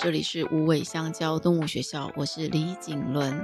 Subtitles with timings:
[0.00, 3.34] 这里是无尾香蕉动物学校，我是李景伦。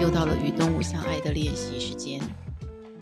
[0.00, 2.20] 又到了与动物相爱的练习时间。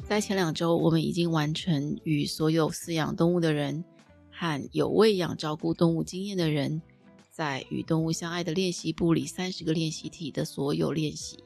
[0.06, 3.82] 在前两周，我们已经完成与所有饲养动物的人
[4.30, 6.82] 和有喂养照顾动物经验的人，
[7.30, 11.42] 在与动物相爱的练习簿里三十个练习题的所有练习。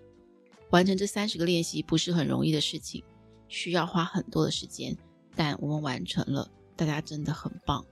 [0.70, 3.04] 完成这三十个练习不是很容易的事情，
[3.46, 4.96] 需要花很多的时间。
[5.34, 7.84] 但我们完成了，大家真的很棒。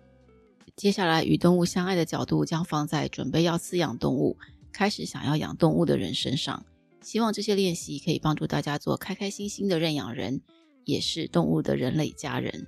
[0.76, 4.36] 接下来，与动物相爱的角度将放在准备要饲养动物、
[4.72, 6.64] 开始想要养动物的人身上。
[7.00, 10.40] 希望这些练习可以帮助大家做开开心心的认养人，
[10.84, 12.66] 也是动物的人类家人。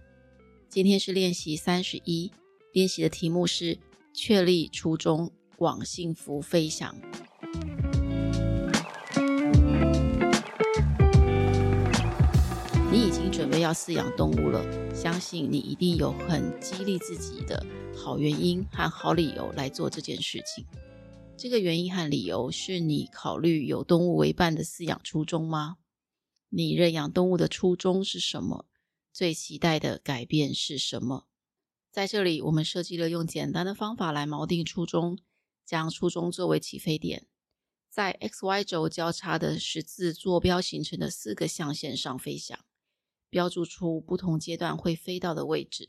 [0.69, 2.33] 今天是练习三十一，
[2.73, 3.79] 练习的题目是
[4.15, 6.95] 确立初衷，往幸福飞翔。
[13.61, 17.65] 要饲养动物了，相信你一定有很激励自己的
[17.97, 20.67] 好原因和好理由来做这件事情。
[21.37, 25.77] 这个原因和理由是你考虑有动物为伴的饲养初衷吗？
[26.49, 28.67] 你认养动物的初衷是什么？
[29.13, 31.27] 最期待的改变是什么？
[31.91, 35.19] 在这里，我们设计了用简单的方法来锚定初衷，
[35.65, 37.27] 将初衷作为起飞点，
[37.91, 42.59] 在 X、Y 轴交叉的十字坐标形成的四个象限上飞翔。
[43.31, 45.89] 标注出不同阶段会飞到的位置，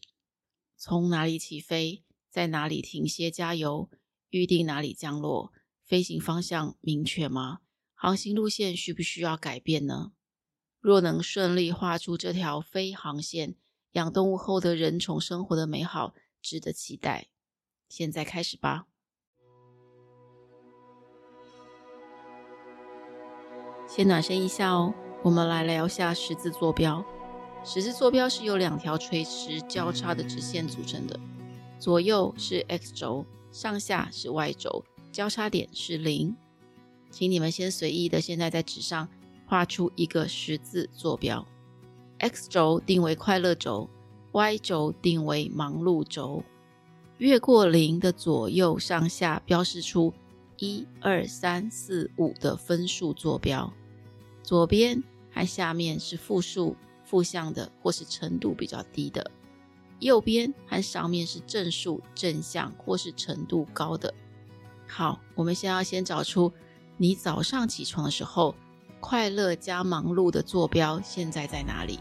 [0.77, 3.89] 从哪里起飞，在哪里停歇加油，
[4.29, 5.51] 预定哪里降落，
[5.83, 7.59] 飞行方向明确吗？
[7.93, 10.13] 航行路线需不需要改变呢？
[10.79, 13.55] 若能顺利画出这条飞航线，
[13.91, 17.29] 养动物后的人宠生活的美好值得期待。
[17.89, 18.87] 现在开始吧。
[23.87, 27.05] 先暖身一下哦，我们来聊下十字坐标。
[27.63, 31.19] 十字坐标是由两条垂直交叉的直线组成的，
[31.77, 36.35] 左右是 x 轴，上下是 y 轴，交叉点是零。
[37.11, 39.07] 请你们先随意的现在在纸上
[39.45, 41.45] 画出一个十字坐标
[42.17, 43.87] ，x 轴定为快乐轴
[44.31, 46.43] ，y 轴定为忙碌轴。
[47.19, 50.11] 越过零的左右上下标示出
[50.57, 53.71] 一二三四五的分数坐标，
[54.41, 56.75] 左边和下面是负数。
[57.11, 59.29] 负向的或是程度比较低的，
[59.99, 64.13] 右边和上面是正数正向或是程度高的。
[64.87, 66.49] 好，我们先要先找出
[66.95, 68.55] 你早上起床的时候，
[69.01, 71.99] 快乐加忙碌的坐标现在在哪里？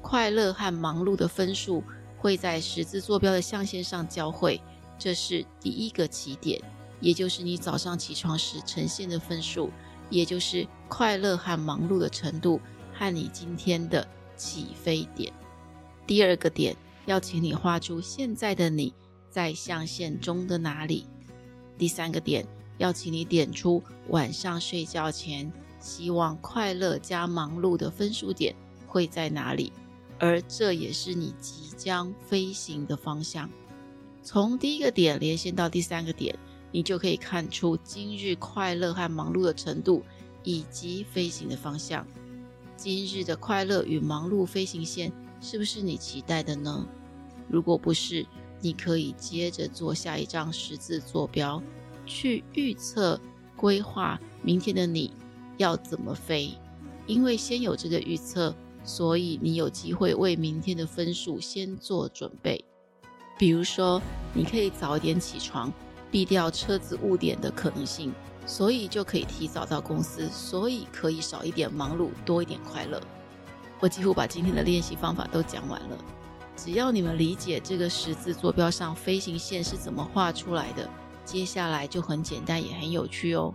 [0.00, 1.84] 快乐和忙碌的分数
[2.16, 4.58] 会在十字坐标的象限上交汇，
[4.98, 6.58] 这是第一个起点，
[6.98, 9.70] 也就是你早上起床时呈现的分数，
[10.08, 12.58] 也就是快乐和忙碌的程度
[12.94, 14.08] 和你今天的。
[14.40, 15.30] 起飞点，
[16.06, 16.74] 第二个点
[17.04, 18.94] 要请你画出现在的你
[19.28, 21.04] 在象限中的哪里。
[21.76, 22.46] 第三个点
[22.78, 28.56] 要请你点出晚上睡觉前希望快乐加忙碌的分数点
[28.86, 29.70] 会在哪里，
[30.18, 33.50] 而这也是你即将飞行的方向。
[34.22, 36.34] 从第一个点连线到第三个点，
[36.72, 40.02] 你就可以看出今日快乐和忙碌的程度
[40.42, 42.06] 以及飞行的方向。
[42.82, 46.86] 今日的快乐与忙碌飞行线是不是你期待的呢？
[47.46, 48.24] 如果不是，
[48.62, 51.62] 你可以接着做下一张十字坐标，
[52.06, 53.20] 去预测、
[53.54, 55.12] 规划明天的你
[55.58, 56.54] 要怎么飞。
[57.06, 62.64] 因为先有这个预测，所以你有机会为明天的分数先做准备。
[63.38, 64.00] 比如说，
[64.32, 65.70] 你可以早点起床，
[66.10, 68.10] 避掉车子误点的可能性。
[68.46, 73.00] 所以就可以提早到公司，所以可以少一点忙碌，多一点快乐。
[73.78, 75.96] 我几乎把今天的练习方法都讲完了。
[76.56, 80.88] 只要你们理解这个十字坐标上飞行线是怎么画出来的，
[81.24, 83.54] 接下来就很简单也很有趣哦。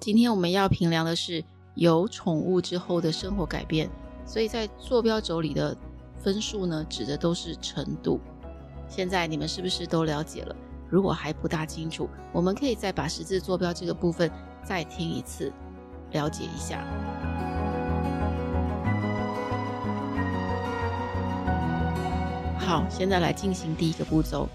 [0.00, 1.44] 今天我们要评量的是
[1.74, 3.90] 有宠物之后的生活改变，
[4.24, 5.76] 所以在坐标轴里的
[6.18, 8.18] 分数呢，指的都是程度。
[8.88, 10.56] 现在你们是不是都了解了？
[10.92, 14.30] 如果还不大清楚，我们可以再把十字坐标这个部分
[14.62, 15.50] 再听一次，
[16.10, 16.84] 了解一下。
[22.58, 24.46] 好，现在来进行第一个步骤，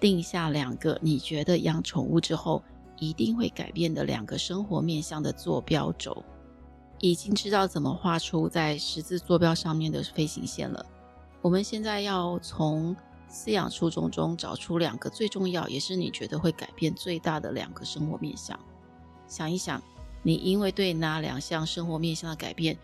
[0.00, 2.60] 定下两个你觉得养宠物之后
[2.98, 6.24] 一定会改变的两个生活面向的坐标轴。
[6.98, 10.84] 已经知道怎么画出在十字坐标上面的飞行线了。
[11.40, 12.96] 我们现在要从
[13.30, 18.58] 饲养初衷中找出两个最重要，也是你觉得会改变最大的两个生活面向。
[19.26, 19.82] 想一想，
[20.22, 22.76] 你因为对哪两项生活面向的改变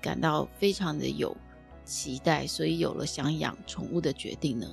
[0.00, 1.36] 感到非常的有
[1.84, 4.66] 期待，所以有了想养宠物的决定呢？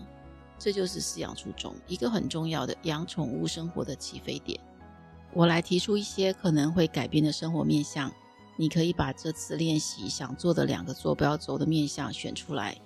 [0.58, 4.60] 这就是饲养初衷，一个很重要的养宠物生活的起飞点。
[5.34, 8.12] 我来提出一些可能会改变的生活面向，
[8.56, 12.78] 你可以把这次练习想做的两个坐标轴的面向选出来，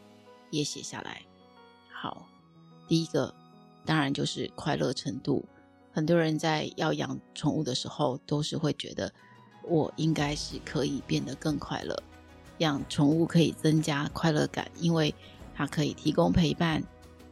[0.50, 1.22] 也写下来。
[2.00, 2.28] 好，
[2.88, 3.34] 第一个
[3.84, 5.44] 当然就是快乐程度。
[5.92, 9.12] 很多人在要养宠物的时候，都是会觉得
[9.64, 11.98] 我应该是可以变得更快乐。
[12.60, 15.16] 养宠物可以增加快乐感，因为
[15.56, 16.84] 它可以提供陪伴，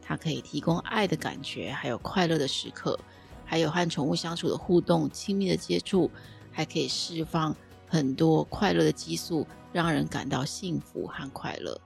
[0.02, 2.98] 它可以提供爱的感觉，还有快乐的时刻。
[3.44, 6.10] 还有和宠物相处的互动、亲密的接触，
[6.50, 7.54] 还可以释放
[7.86, 11.80] 很多快乐的激素，让人感到幸福和快乐。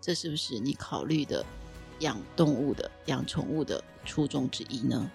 [0.00, 1.46] 这是不是你考虑的
[2.00, 5.10] 养动物的、养宠物的初衷之一呢？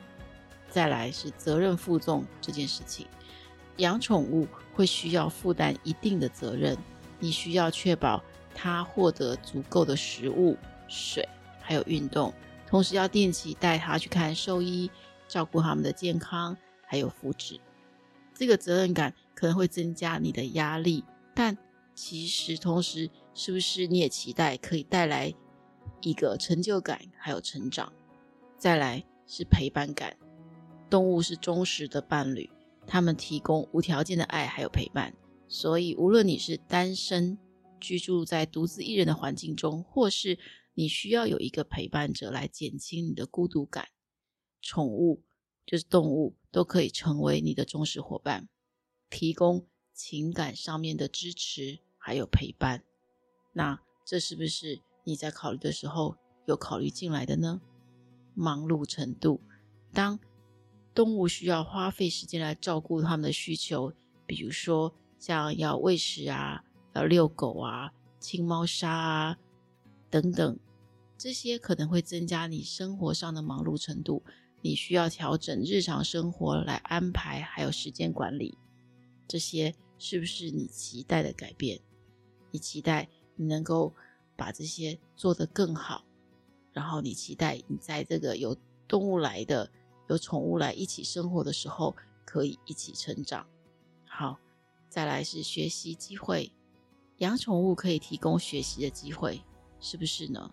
[0.70, 3.08] 再来是责任负重这件事情，
[3.78, 6.78] 养宠物会需要负担一定的责任，
[7.20, 8.24] 你需要确保
[8.54, 11.28] 它获得足够的食物、水，
[11.60, 12.34] 还有运动，
[12.68, 14.90] 同时要定期带它去看兽医。
[15.28, 17.60] 照顾他们的健康还有福祉，
[18.34, 21.04] 这个责任感可能会增加你的压力，
[21.36, 21.56] 但
[21.94, 25.32] 其实同时，是不是你也期待可以带来
[26.02, 27.92] 一个成就感还有成长？
[28.58, 30.18] 再来是陪伴感，
[30.90, 32.50] 动物是忠实的伴侣，
[32.86, 35.14] 他们提供无条件的爱还有陪伴，
[35.48, 37.38] 所以无论你是单身
[37.80, 40.38] 居住在独自一人的环境中，或是
[40.74, 43.88] 你需要有一个陪伴者来减轻你的孤独感。
[44.62, 45.24] 宠物
[45.66, 48.50] 就是动物，都可以成为你的忠实伙伴，
[49.10, 52.84] 提供情感上面的支持，还有陪伴。
[53.54, 56.16] 那这是不是你在考虑的时候
[56.46, 57.60] 有考虑进来的呢？
[58.36, 59.42] 忙碌程度，
[59.92, 60.20] 当
[60.94, 63.92] 动物需要花费时间来照顾它们的需求，
[64.28, 66.64] 比如说像要喂食啊、
[66.94, 69.38] 要遛狗啊、清猫砂啊
[70.12, 70.60] 等等，
[71.18, 74.24] 这些可能会增加你生活上的忙碌程度。
[74.62, 78.56] 你需要调整日常生活来安排，还有时间管理，
[79.28, 81.80] 这些是不是你期待的改变？
[82.52, 83.96] 你期待你能够
[84.40, 86.04] 把这些做得更好，
[86.72, 88.56] 然后你期待你在这个有
[88.88, 89.70] 动物来的、
[90.08, 91.94] 有宠物来一起生活的时候，
[92.26, 93.46] 可以一起成长。
[94.08, 94.40] 好，
[94.90, 96.52] 再来是学习机会，
[97.18, 99.42] 养宠物可以提供学习的机会，
[99.80, 100.50] 是不是呢？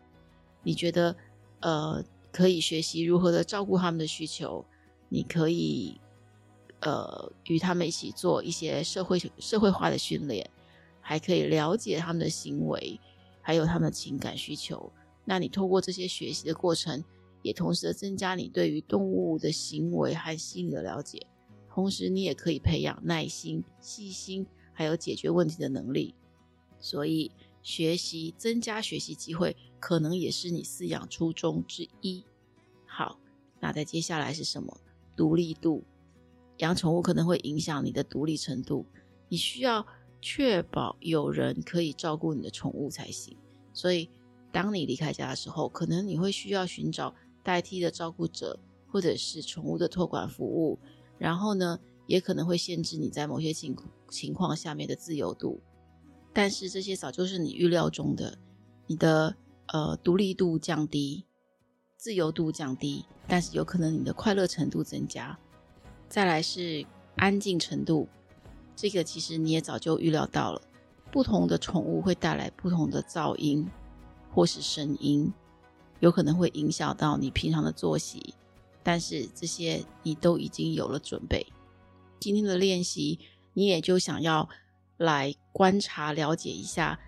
[0.62, 1.16] 你觉得，
[1.60, 2.04] 呃？
[2.32, 4.62] 可以学习如何的照顾他们的需求，
[5.08, 5.98] 你可以
[6.80, 10.50] 呃与他们一起做一些社会社会化的训练，
[11.00, 13.00] 还可以了解他们的行为，
[13.46, 14.92] 还有他们的情感需求。
[15.24, 17.04] 那你透过这些学习的过程，
[17.42, 21.24] 也同时的增加你对于动物的行为和心理的了解，
[21.70, 26.12] 同时你也可以培养耐心、细心，还有解决问题的能力。
[26.80, 27.30] 所以
[27.62, 29.56] 学习增加学习机会。
[29.78, 32.24] 可能也是你饲养初衷之一。
[32.86, 33.20] 好，
[33.60, 34.76] 那在接下来是什么？
[35.14, 35.84] 独立度。
[36.56, 38.84] 养宠物可能会影响你的独立程度，
[39.28, 39.86] 你需要
[40.20, 43.36] 确保有人可以照顾你的宠物才行。
[43.72, 44.08] 所以，
[44.52, 48.58] 当你离开家的时候，可能你会需要寻找代替的照顾者，
[48.88, 50.78] 或者是宠物的托管服务。
[51.18, 53.76] 然后呢，也可能会限制你在某些情
[54.10, 55.60] 情况下面的自由度。
[56.32, 58.38] 但是这些早就是你预料中的，
[58.86, 59.36] 你的。
[59.72, 61.24] 呃，独立度降低，
[61.96, 65.36] 自由度降低，但是有可能你的快乐程度增加。
[66.08, 66.86] 再来是
[67.16, 68.06] 安静程度，
[68.76, 70.62] 这个其实你也早就预料到了。
[71.10, 73.66] 不同的宠物会带来不同的噪音
[74.30, 75.32] 或是声音，
[76.00, 78.34] 有可能会影响到你平常的作息，
[78.82, 81.46] 但是这些你都已经有了准备。
[82.20, 83.18] 今天的练习，
[83.54, 84.48] 你也就想要
[84.98, 87.00] 来观察了解一下。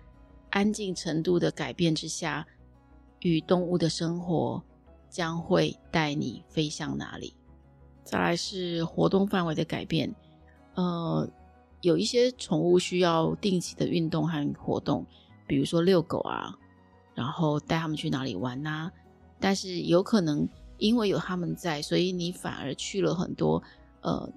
[0.49, 2.47] 安静程度的改变之下，
[3.19, 4.63] 与动物的生活
[5.07, 7.35] 将会带你飞向哪里？
[8.03, 10.11] 再来是活动范围的改变，
[10.73, 11.29] 呃，
[11.81, 15.05] 有一些宠物需要定期的运动和活动，
[15.47, 16.57] 比如说遛狗啊，
[17.13, 18.91] 然后带他们去哪里玩呐。
[19.39, 23.61] 但是有可能因为有他们在，所以你反而去了很多
[24.01, 24.29] 呃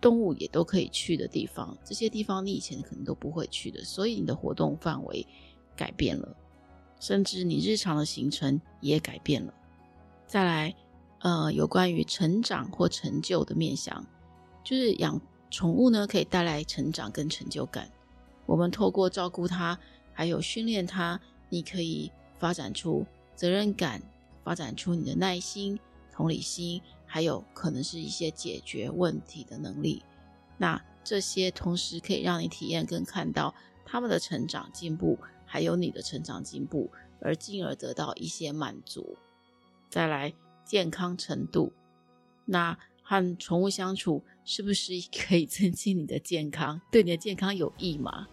[0.00, 5.26] 动物也都可以去的地方，这些地方你以前可能都不会去的，所以你的活动范围。
[5.76, 6.36] 改变了，
[6.98, 9.54] 甚至你日常的行程也改变了。
[10.26, 10.74] 再来，
[11.20, 14.04] 呃，有关于成长或成就的面向，
[14.64, 17.90] 就是养宠物呢，可以带来成长跟成就感。
[18.46, 19.78] 我们透过照顾它，
[20.12, 24.02] 还有训练它，你可以发展出责任感，
[24.44, 25.78] 发展出你的耐心、
[26.12, 30.02] 同理心，还有可能是一些解决问题的能力。
[30.56, 35.18] 那这些同时可以让你体验跟看到他们的成长进步。
[35.50, 36.90] 还有你的成长进步，
[37.22, 39.16] 而进而得到一些满足。
[39.88, 41.72] 再来，健康程度，
[42.44, 46.80] 那和宠物相处是不是 可以增进你的健康？
[46.90, 48.26] 对你的健康有益吗？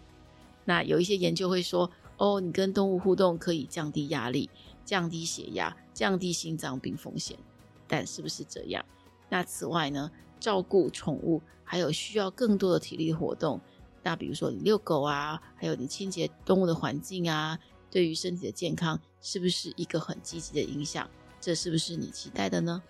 [0.64, 4.48] 那有一些研究会说，哦，你跟动物互动可以降低压力、
[4.82, 7.38] 降低血压、降低心脏病风险。
[7.86, 8.82] 但是不是这样？
[9.28, 13.60] 那此外呢，照顾宠物还有需要更多的体力活动。
[14.02, 17.58] 那比如说你遛狗啊，还有你清洁动物的环境啊，
[17.90, 21.06] 对于身体的健康是不是一个很积极的影响？
[21.40, 22.82] 这是不是你期待的呢？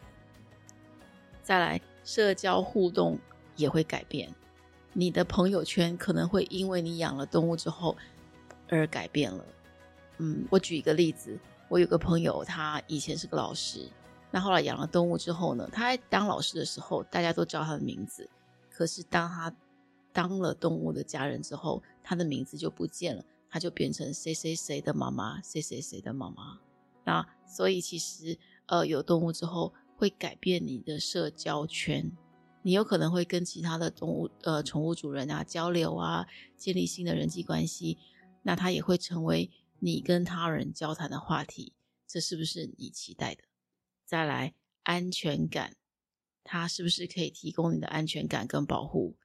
[1.42, 3.18] 再来，社交互动
[3.56, 4.32] 也会改变，
[4.92, 7.96] 你的朋友圈可能会因为你养了动物之后
[8.68, 9.44] 而改变了。
[10.18, 11.36] 嗯，我举一个例子，
[11.68, 13.90] 我有个朋友，他以前是个老师，
[14.30, 18.30] 那后来养了动物之后呢，他当老师的时候，大家都知道他的名字，
[18.70, 19.52] 可是当他
[20.12, 26.60] 当了动物的家人之后，他的名字就不见了，他就变成谁谁谁的妈妈，谁谁谁的妈妈。
[27.02, 32.12] 那所以其实，呃，有动物之后会改变你的社交圈，
[32.62, 36.26] 你有可能会跟其他的动物，呃，宠物主人啊交流啊，
[36.56, 37.98] 建立新的人际关系。
[38.42, 39.50] 那它也会成为
[39.80, 41.72] 你跟他人交谈的话题，
[42.06, 43.42] 这是不是你期待的？
[44.04, 45.76] 再来，安全感，
[46.44, 49.16] 它是不是可以提供你的安全感跟保护？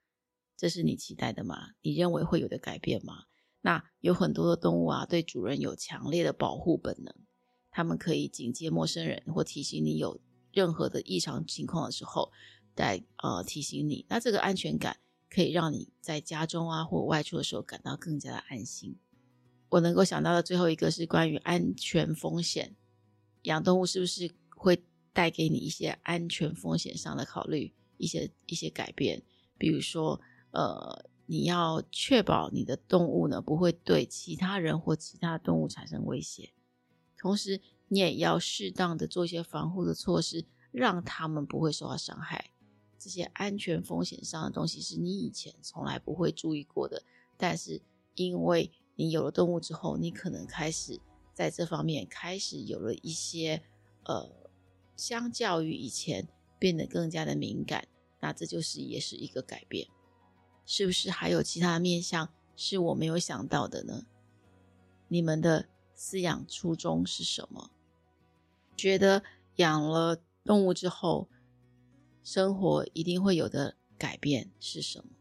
[0.58, 1.72] 这是你期待的吗？
[1.82, 3.26] 你认为会有的改变吗？
[3.62, 7.14] 那有很多的动物啊，对主人有强烈的保护本能，
[7.70, 10.20] 他们可以警戒陌生人或提醒你有
[10.52, 12.32] 任何的异常情况的时候，
[12.76, 14.06] 来呃提醒你。
[14.10, 14.98] 那这个安全感
[15.30, 18.98] 可以让你在家中啊或外出的时候感到更加的安心。
[19.70, 22.76] 我能够想到的最后一个是关于安全风险，
[23.44, 29.22] 养动物是不是会带给你一些安全风险上的考虑，一些一些改变，
[29.58, 30.20] 比如说。
[30.54, 36.52] 呃，你要确保你的动物呢不会对其他人或其他动物产生威胁，
[37.18, 42.52] 同时你也要适当的做一些防护的措施，让他们不会受到伤害。
[42.98, 47.04] 这些安全风险上的东西是你以前从来不会注意过的，
[47.36, 47.82] 但是
[48.16, 51.02] 因为你有了动物之后，你可能开始
[51.34, 53.62] 在这方面开始有了一些
[54.06, 54.50] 呃，
[54.96, 57.90] 相较于以前变得更加的敏感，
[58.22, 59.86] 那这就是也是一个改变。
[60.66, 64.06] 是不是还有其他面向是我没有想到的呢？
[65.10, 65.68] 你们的
[65.98, 67.70] 饲养初衷是什么？
[68.82, 69.22] 觉得
[69.58, 71.30] 养了动物之后，
[72.24, 75.12] 生活一定会有的改变是什么？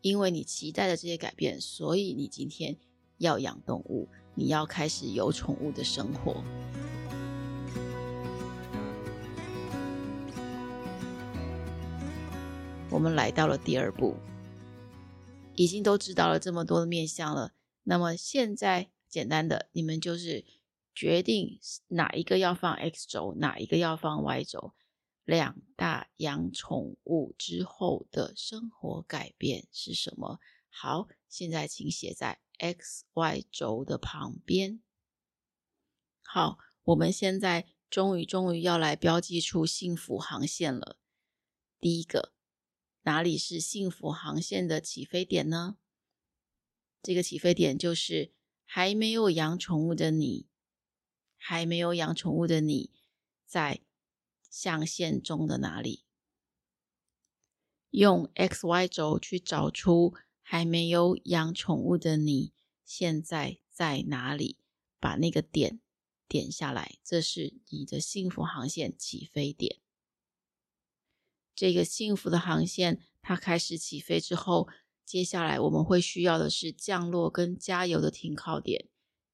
[0.00, 2.78] 因为你期待的这些改变，所以你今天
[3.18, 6.42] 要养动物，你要开始有宠物的生活。
[12.88, 14.16] 我们来到了第二步。
[15.56, 20.42] 已经都知道了这么多的面相了，那么现在简单的，你们就是
[20.94, 24.74] 决定哪一个要放 X 轴，哪一个要放 Y 轴。
[25.24, 30.40] 两大养宠物之后的生活改变是什么？
[30.68, 34.80] 好，现在请写在 X、Y 轴的旁边。
[36.22, 40.98] 好，我们现在终于终于要来标记出幸福航线了。
[41.78, 42.32] 第一个。
[43.04, 45.78] 哪里是幸福航线的起飞点呢？
[47.02, 48.34] 这个起飞点就是
[48.66, 50.49] 还没有养宠物的你，
[51.42, 52.90] 还没有养宠物的你，
[53.46, 53.80] 在
[54.50, 56.04] 象限中的哪里？
[57.88, 62.52] 用 X、Y 轴去找出还没有养宠物的你
[62.84, 64.58] 现在在哪里，
[65.00, 65.80] 把那个点
[66.28, 69.80] 点下来，这是你的幸福航线起飞点。
[71.54, 74.68] 这个幸福的航线，它开始起飞之后，
[75.04, 78.88] 接下来我们会需要的是降落跟加油的停靠点。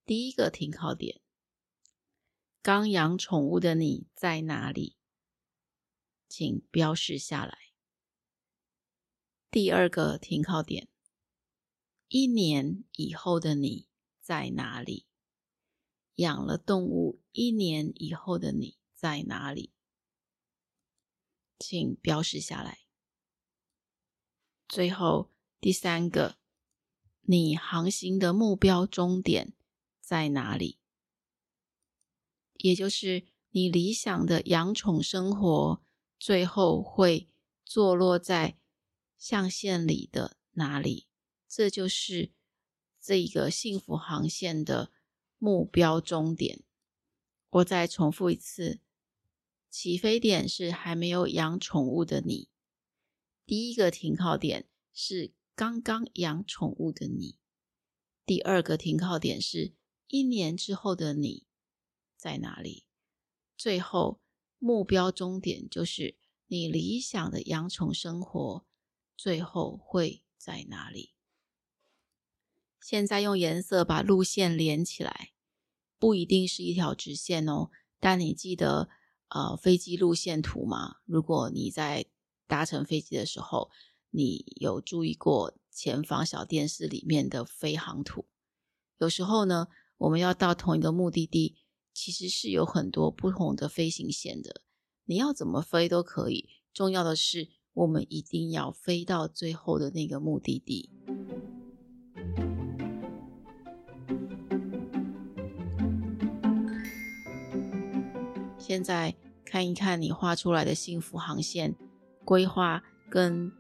[0.07, 1.21] 第一个停靠点，
[2.67, 4.97] 刚养宠物的你在哪里？
[6.29, 7.57] 请标示下来。
[9.53, 10.89] 第二个停靠点，
[12.09, 13.87] 一年以后的你
[14.21, 15.07] 在哪里？
[16.17, 19.73] 养了动物一年以后的你在哪里？
[21.61, 22.81] 请标示下来。
[24.67, 25.31] 最后
[25.61, 26.37] 第三个，
[27.21, 29.55] 你航行的目标终点
[30.01, 30.81] 在哪里？
[32.67, 35.81] 也就是你理想的养宠生活，
[36.19, 37.29] 最后会
[37.65, 38.59] 坐落在
[39.17, 41.07] 象限里的哪里？
[41.47, 42.33] 这就是
[43.01, 44.91] 这一个幸福航线的
[45.39, 46.65] 目标终点。
[47.51, 48.81] 我再重复一次。
[49.71, 52.49] 起飞点是还没有养宠物的你，
[53.45, 57.39] 第一个停靠点是刚刚养宠物的你，
[58.25, 59.75] 第二个停靠点是
[60.09, 61.46] 一年之后的你
[62.27, 62.83] 在哪里？
[63.57, 64.19] 最后
[64.59, 66.17] 目标终点就是
[66.49, 68.67] 你理想的养宠生活，
[69.17, 71.13] 最后会在哪里？
[72.81, 75.35] 现在用颜色把路线连起来，
[76.01, 77.71] 不一定是一条直线哦。
[78.01, 78.89] 但你记得
[79.29, 80.97] 呃飞机路线图吗？
[81.05, 82.07] 如果你在
[82.49, 83.71] 搭乘飞机的时候，
[84.11, 88.27] 你有注意过前方小电视里面的飞航图？
[88.99, 89.69] 有时候呢，
[89.99, 91.55] 我们要到同一个目的地，
[91.99, 94.61] 其实是有很多不同的飞行线的。
[95.07, 100.91] 你要怎么飞都可以，重要的是我们一定要飞到最后的那个目的地。
[108.59, 111.75] 现在看一看你画出来的幸福航线
[112.27, 113.51] 规划跟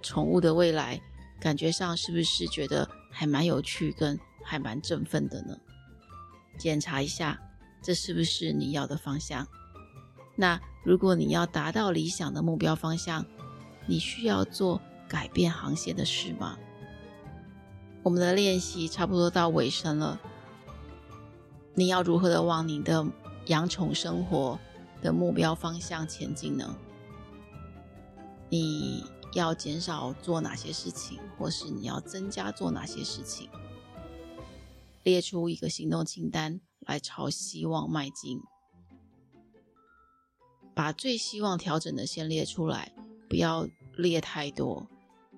[0.00, 0.98] 宠物的未来，
[1.38, 4.18] 感觉上是不是觉得还蛮有趣跟？
[4.42, 5.58] 还蛮振奋的呢。
[6.58, 7.40] 检查一下，
[7.82, 9.46] 这是不是你要的方向？
[10.36, 13.26] 那如果你要达到理想的目标方向，
[13.86, 16.56] 你需要做改变航线的事吗？
[18.02, 20.20] 我们的练习差不多到尾声了。
[21.74, 23.06] 你要如何的往你的
[23.46, 24.58] 养宠生活
[25.00, 26.76] 的目标方向前进呢？
[28.48, 33.48] 你要减少做哪些事情，或是你要增加做哪些事情？
[35.02, 38.40] 列出一个行动清单来朝希望迈进，
[40.74, 42.92] 把最希望调整的先列出来，
[43.28, 44.86] 不要列太多。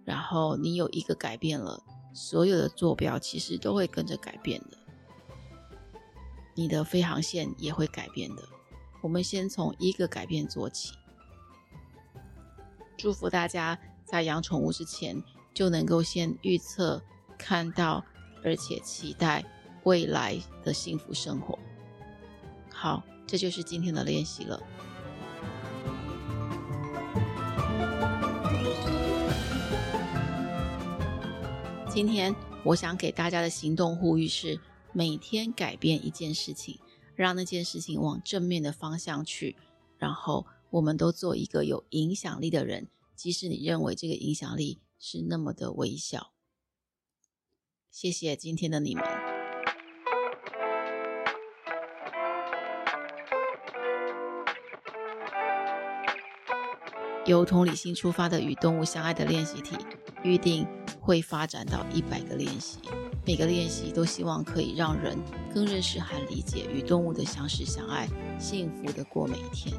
[0.05, 1.83] 然后你有一个改变了，
[2.13, 4.79] 所有的坐标其实都会跟着改变的，
[6.55, 8.43] 你的飞航线也会改变的。
[9.03, 10.95] 我们先从一个改变做起。
[12.97, 15.23] 祝福大家在养宠物之前
[15.53, 17.03] 就能够先预测
[17.39, 18.05] 看到。
[18.47, 19.43] 而且期待
[19.85, 21.59] 未来的幸福生活。
[22.71, 24.61] 好，这就是今天的练习了。
[31.89, 34.59] 今天我想给大家的行动呼吁是：
[34.93, 36.81] 每天改变一件事情，
[37.15, 39.57] 让那件事情往正面的方向去。
[39.97, 46.33] 然后，我们都做一个有影响力的人，即使你认为这个影响力是那么的微小。
[47.91, 49.24] 谢谢今天的你们。
[57.27, 59.77] 由同理心出发的与动物相爱的练习题，
[60.23, 60.67] 预定
[61.01, 62.79] 会发展到一百个练习。
[63.27, 65.17] 每个练习都希望可以让人
[65.53, 68.07] 更认识和理解与动物的相识相爱，
[68.39, 69.75] 幸福的过每一天。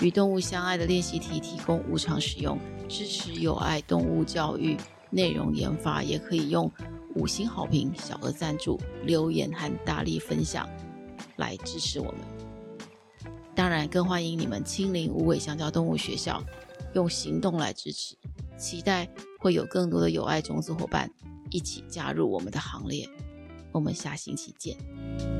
[0.00, 4.76] 与动物相爱的练习题提供无偿使用，支持有爱动物教育
[5.08, 6.70] 内容研发，也可以用。
[7.14, 10.68] 五星好评、小额赞助、留言和大力分享
[11.36, 12.20] 来支持我们。
[13.54, 16.42] 当然，更欢迎你们亲临无尾香蕉动物学校，
[16.96, 18.16] 用行动来支持。
[18.58, 21.10] 期待会有更多的有爱种子伙伴
[21.50, 23.06] 一起加入我们的行列。
[23.70, 25.35] 我们下星期见。